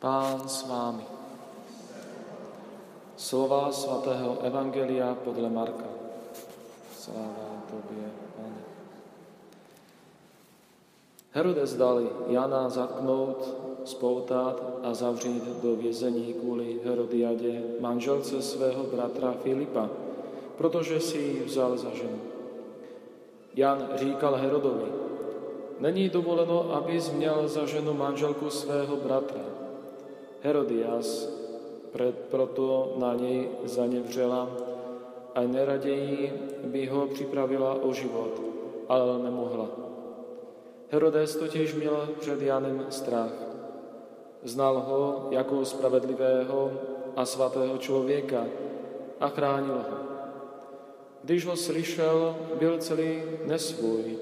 [0.00, 1.04] Pán s vámi.
[3.20, 5.84] Slova svatého Evangelia podle Marka.
[6.96, 8.62] Sláva Tobě, Pane.
[11.36, 12.00] Herodes dal
[12.32, 19.88] Jana zatknout, spoutat a zavřít do vězení kvůli Herodiadě, manželce svého bratra Filipa,
[20.56, 22.20] protože si ji vzal za ženu.
[23.54, 24.92] Jan říkal Herodovi,
[25.78, 29.59] není dovoleno, abys měl za ženu manželku svého bratra.
[30.42, 31.28] Herodias
[32.30, 34.48] proto na něj zanevřela
[35.34, 36.32] a neraději
[36.64, 38.40] by ho připravila o život,
[38.88, 39.68] ale nemohla.
[40.88, 43.32] Herodes totiž měl před Janem strach.
[44.42, 46.72] Znal ho jako spravedlivého
[47.16, 48.46] a svatého člověka
[49.20, 49.98] a chránil ho.
[51.24, 54.18] Když ho slyšel, byl celý nesvůj,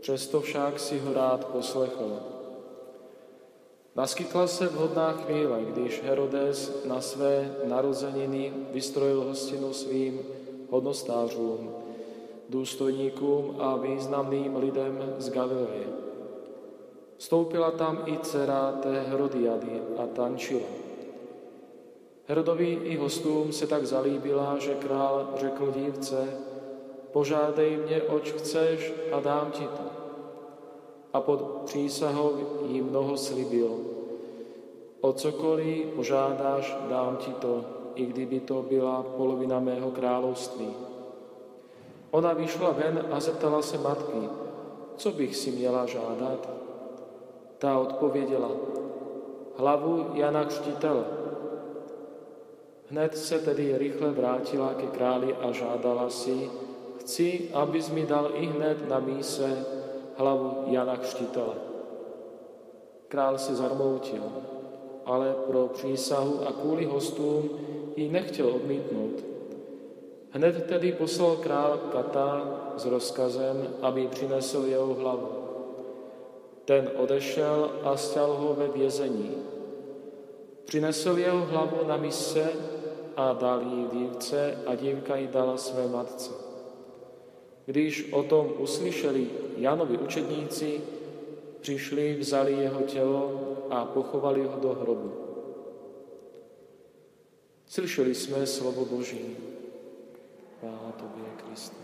[0.00, 2.33] přesto však si ho rád poslechl.
[3.96, 10.20] Naskytla se vhodná chvíle, když Herodes na své narozeniny vystrojil hostinu svým
[10.70, 11.70] hodnostářům,
[12.48, 15.86] důstojníkům a významným lidem z Galileje.
[17.16, 20.68] Vstoupila tam i dcera té Herodiady a tančila.
[22.26, 26.28] Herodovi i hostům se tak zalíbila, že král řekl dívce,
[27.12, 29.93] požádej mě, oč chceš a dám ti to
[31.14, 32.32] a pod přísahou
[32.66, 33.70] jí mnoho slibil.
[35.00, 40.70] O cokoliv požádáš, dám ti to, i kdyby to byla polovina mého království.
[42.10, 44.28] Ona vyšla ven a zeptala se matky,
[44.96, 46.48] co bych si měla žádat.
[47.58, 48.50] Ta odpověděla,
[49.56, 51.04] hlavu Jana Křtitele.
[52.90, 56.50] Hned se tedy rychle vrátila ke králi a žádala si,
[56.98, 59.66] chci, abys mi dal i hned na míse
[60.16, 61.54] hlavu Jana Křtitele.
[63.08, 64.22] Král se zarmoutil,
[65.04, 67.50] ale pro přísahu a kvůli hostům
[67.96, 69.24] ji nechtěl odmítnout.
[70.30, 75.28] Hned tedy poslal král Kata s rozkazem, aby přinesl jeho hlavu.
[76.64, 79.34] Ten odešel a stěl ho ve vězení.
[80.64, 82.52] Přinesl jeho hlavu na mise
[83.16, 86.43] a dal jí dívce a dívka ji dala své matce.
[87.66, 90.80] Když o tom uslyšeli Janovi učedníci,
[91.60, 95.12] přišli, vzali jeho tělo a pochovali ho do hrobu.
[97.66, 99.36] Slyšeli jsme slovo Boží.
[100.60, 101.76] Chvála Tobě, Kriste.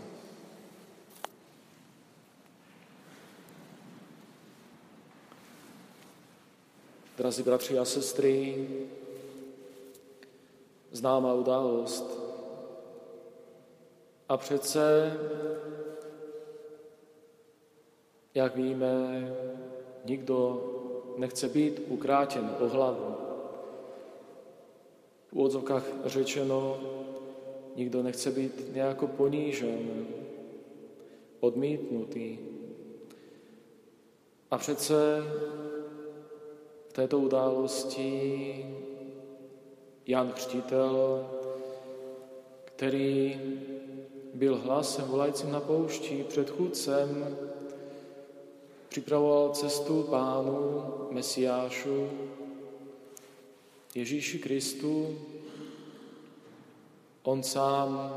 [7.19, 8.69] Drazí bratři a sestry,
[10.93, 12.20] známá událost.
[14.31, 15.13] A přece
[18.35, 19.35] jak víme,
[20.05, 20.65] nikdo
[21.17, 23.15] nechce být ukrátěn o hlavu.
[25.27, 26.81] V úvodzovkách řečeno,
[27.77, 30.07] nikdo nechce být nějako ponížen,
[31.41, 32.39] odmítnutý.
[34.51, 35.25] A přece
[36.89, 38.67] v této události
[40.07, 41.27] Jan Křtitel,
[42.65, 43.41] který
[44.35, 47.37] byl hlasem volajícím na poušti předchůdcem
[48.89, 52.09] připravoval cestu Pánu, Mesiášu,
[53.95, 55.19] Ježíši Kristu.
[57.23, 58.13] On sám,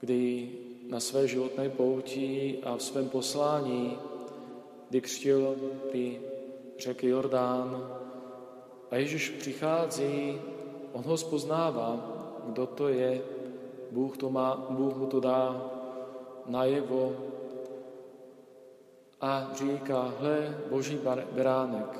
[0.00, 0.50] kdy
[0.88, 3.98] na své životné pouti a v svém poslání,
[4.90, 5.56] kdy křtil
[5.92, 6.20] ty
[6.78, 7.98] řeky Jordán
[8.90, 10.40] a Ježíš přichází,
[10.92, 12.10] on ho spoznává,
[12.46, 13.22] kdo to je,
[13.94, 15.70] Bůh, to má, Bůh mu to dá
[16.46, 17.16] najevo,
[19.20, 20.98] a říká, hle, boží
[21.32, 21.98] beránek.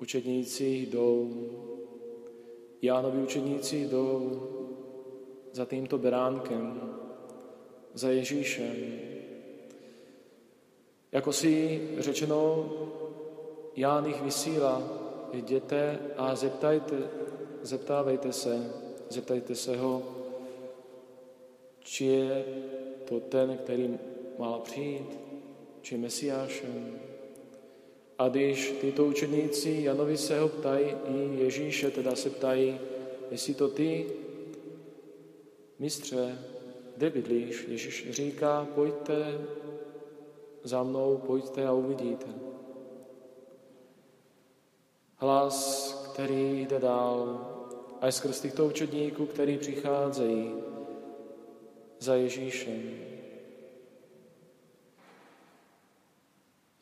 [0.00, 1.30] Učedníci jdou,
[2.82, 4.42] Jánovi učedníci jdou
[5.52, 6.80] za tímto beránkem,
[7.94, 8.98] za Ježíšem.
[11.12, 12.70] Jako si řečeno,
[13.76, 14.82] Ján jich vysílá,
[15.32, 16.96] jděte a zeptajte,
[17.62, 20.02] zeptávejte se, zeptajte se ho,
[21.80, 22.44] či je
[23.08, 23.98] to ten, který
[24.38, 25.18] má přijít,
[25.82, 26.98] či Mesiášem.
[28.18, 32.78] A když tyto učeníci Janovi se ho ptají, i Ježíše teda se ptají,
[33.30, 34.06] jestli to ty,
[35.78, 36.38] mistře,
[36.96, 37.64] kde bydlíš?
[37.68, 39.40] Ježíš říká, pojďte
[40.62, 42.26] za mnou, pojďte a uvidíte.
[45.16, 47.55] Hlas, který jde dál,
[48.00, 50.54] a skrz těchto učedníků, který přicházejí
[51.98, 52.82] za Ježíšem.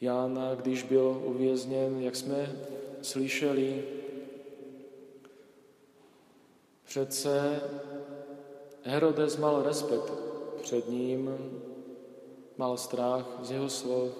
[0.00, 2.52] Jan, když byl uvězněn, jak jsme
[3.02, 3.84] slyšeli,
[6.84, 7.60] přece
[8.82, 10.12] Herodes mal respekt
[10.62, 11.30] před ním,
[12.56, 14.12] mal strach z jeho slov,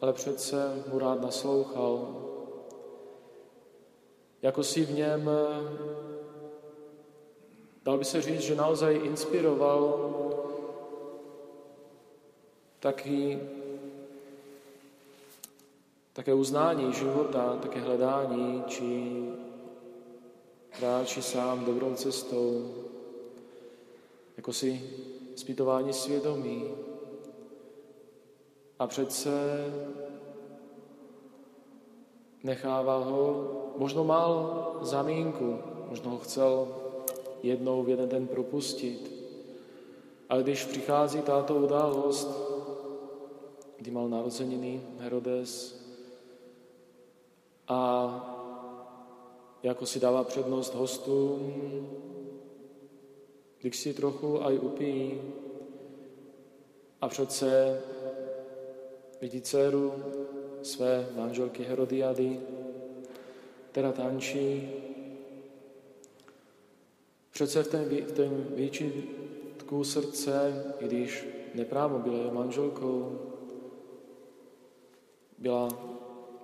[0.00, 2.25] ale přece mu rád naslouchal.
[4.46, 5.30] Jako si v něm,
[7.82, 10.10] dal by se říct, že naozaj inspiroval
[12.80, 13.38] taky,
[16.12, 19.20] také uznání života, také hledání, či
[20.70, 22.74] kráčí sám dobrou cestou,
[24.36, 24.90] jako si
[25.36, 26.64] zpytování svědomí.
[28.78, 29.30] A přece
[32.46, 33.26] nechává ho,
[33.76, 34.30] možno mal
[34.86, 35.58] zamínku,
[35.90, 36.68] možno ho chcel
[37.42, 39.12] jednou v jeden den propustit.
[40.28, 42.30] Ale když přichází tato událost,
[43.76, 45.82] kdy mal narozeniny Herodes
[47.68, 47.82] a
[49.62, 51.52] jako si dává přednost hostům,
[53.60, 55.20] když si trochu aj upíjí
[57.00, 57.80] a přece
[59.20, 59.92] vidí dceru
[60.66, 62.40] své manželky Herodiady,
[63.70, 64.68] která tančí.
[67.30, 73.18] Přece v ten, v ten výčitku srdce, i když neprávo byla jeho manželkou,
[75.38, 75.68] byla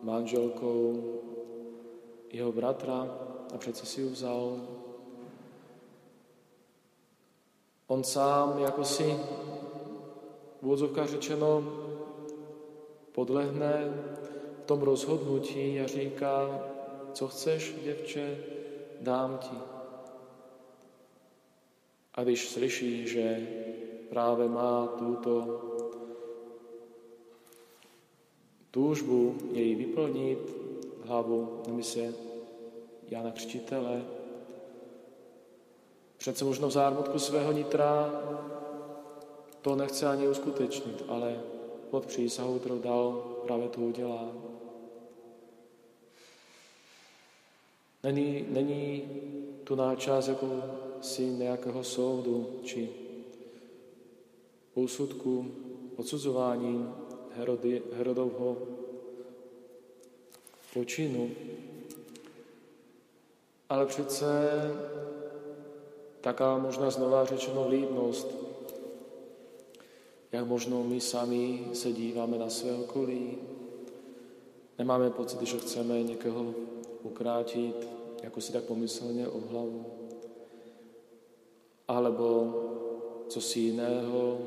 [0.03, 1.05] manželkou
[2.31, 3.19] jeho bratra
[3.55, 4.61] a přece si ji vzal.
[7.87, 9.17] On sám jako si
[10.63, 10.67] v
[11.07, 11.65] řečeno
[13.13, 13.95] podlehne
[14.63, 16.61] v tom rozhodnutí a říká,
[17.13, 18.39] co chceš, děvče,
[19.01, 19.57] dám ti.
[22.15, 23.47] A když slyší, že
[24.09, 25.61] právě má tuto
[28.71, 30.57] túžbu jej vyplnit
[31.05, 32.15] hlavu mise
[33.11, 34.03] Jana Křtitele,
[36.17, 38.13] přece možno v zármutku svého nitra
[39.63, 41.41] to nechce ani uskutečnit, ale
[41.93, 43.13] pod přísahou, kterou dal,
[43.45, 44.33] právě to udělá.
[48.03, 49.03] Není, není
[49.65, 50.63] tu náčas jako
[51.01, 52.89] si nějakého soudu či
[54.75, 55.51] úsudku,
[55.97, 56.95] odsuzování
[57.37, 58.57] Herody, Herodovho
[60.75, 61.31] počinu,
[63.69, 64.27] ale přece
[66.21, 68.52] taká možná znova řečeno líbnost,
[70.33, 73.39] jak možno my sami se díváme na své okolí.
[74.79, 76.55] Nemáme pocit, že chceme někoho
[77.03, 77.89] ukrátit,
[78.23, 79.87] jako si tak pomyslně o hlavu.
[81.89, 82.55] Alebo
[83.29, 84.39] co si jiného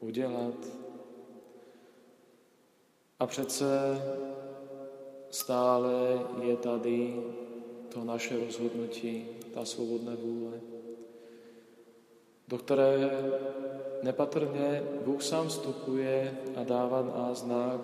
[0.00, 0.54] udělat.
[3.20, 3.66] A přece
[5.30, 7.22] stále je tady
[7.88, 10.60] to naše rozhodnutí, ta svobodná vůle,
[12.50, 13.10] do které
[14.02, 17.80] nepatrně Bůh sám vstupuje a dává nás znak,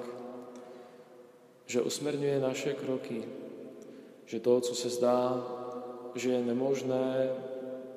[1.66, 3.22] že usmerňuje naše kroky,
[4.26, 5.46] že to, co se zdá,
[6.14, 7.30] že je nemožné,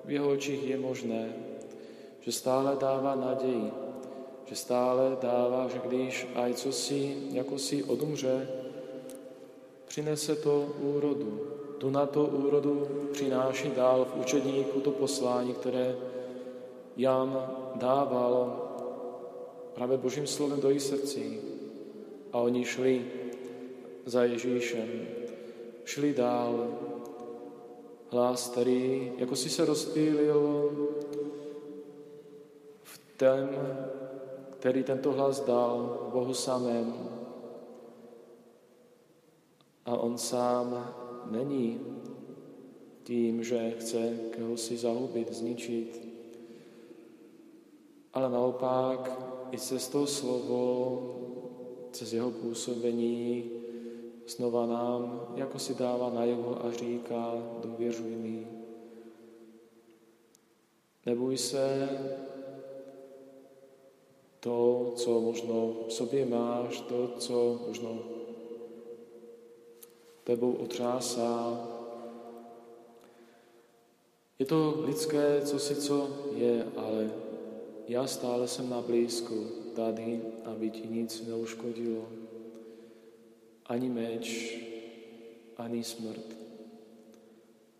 [0.06, 1.34] v jeho očích je možné,
[2.22, 3.72] že stále dává naději,
[4.46, 8.48] že stále dává, že když aj co si, jako si odumře,
[9.88, 11.42] přinese to úrodu.
[11.78, 15.96] Tu na to úrodu přináší dál v učedníku to poslání, které
[17.00, 18.66] Jan dával
[19.74, 21.40] právě Božím slovem do jejich srdcí.
[22.32, 23.12] A oni šli
[24.06, 24.90] za Ježíšem,
[25.86, 26.68] šli dál.
[28.12, 30.72] Hlas, který jako si se rozpílil
[32.84, 33.50] v ten,
[34.60, 36.94] který tento hlas dal Bohu samém.
[39.86, 40.96] A on sám
[41.32, 41.82] není
[43.04, 46.09] tím, že chce koho si zahubit, zničit,
[48.14, 49.20] ale naopak
[49.52, 50.66] i cez to slovo,
[51.92, 53.52] cez jeho působení
[54.28, 58.48] znova nám jako si dává najevo a říká, důvěřuj mi.
[61.06, 61.90] Neboj se
[64.40, 68.00] to, co možno v sobě máš, to, co možno
[70.24, 71.68] tebou otřásá.
[74.40, 77.29] Je to lidské, co si co je, ale
[77.90, 82.10] já stále jsem na blízku tady, aby ti nic neuškodilo.
[83.66, 84.58] Ani meč,
[85.58, 86.38] ani smrt.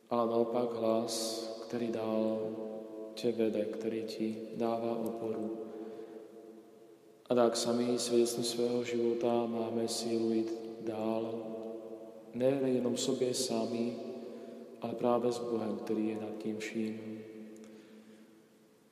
[0.10, 2.56] Ale naopak hlas, který dál
[3.14, 5.58] tě vede, který ti dává oporu.
[7.30, 11.46] A tak sami svědectví svého života máme sílu jít dál,
[12.34, 13.96] ne jenom sobě sami,
[14.82, 17.22] ale právě s Bohem, který je nad tím vším,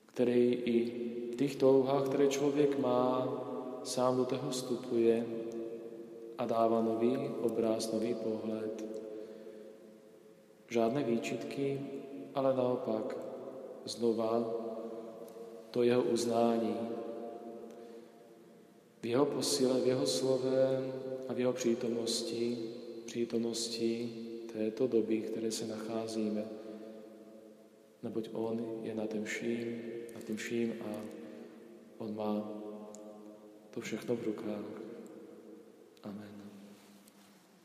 [0.06, 1.07] který i
[1.38, 3.30] těch touhách, které člověk má,
[3.84, 5.26] sám do toho vstupuje
[6.38, 8.86] a dává nový obraz, nový pohled.
[10.70, 11.82] Žádné výčitky,
[12.36, 13.18] ale naopak
[13.86, 14.54] znova
[15.72, 16.76] to jeho uznání.
[19.02, 20.92] V jeho posile, v jeho slove
[21.28, 22.58] a v jeho přítomnosti,
[23.06, 24.10] přítomnosti
[24.54, 26.46] této doby, které se nacházíme.
[28.04, 29.82] Neboť On je na tím vším,
[30.16, 31.18] na tím vším a
[31.98, 32.50] On má
[33.74, 34.66] to všechno v rukách.
[36.04, 36.37] Amen.